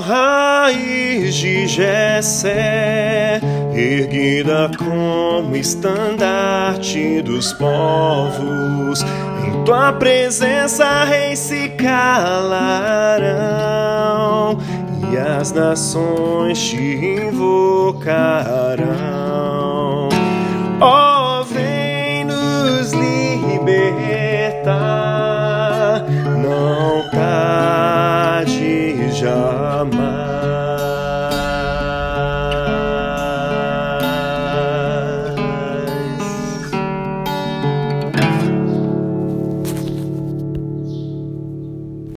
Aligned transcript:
Raiz 0.00 1.34
de 1.34 1.66
Jessé, 1.66 3.40
erguida 3.72 4.70
como 4.76 5.56
estandarte 5.56 7.22
dos 7.22 7.52
povos, 7.54 9.04
em 9.46 9.64
tua 9.64 9.92
presença 9.92 11.04
reis 11.04 11.38
se 11.38 11.70
calarão 11.70 12.46
e 15.10 15.16
as 15.16 15.52
nações 15.52 16.58
te 16.58 16.76
invocarão. 17.28 18.06
Ó, 20.80 21.40
oh, 21.40 21.44
vem 21.44 22.24
nos 22.24 22.92
libertar 22.92 24.15
jamais. 29.16 30.35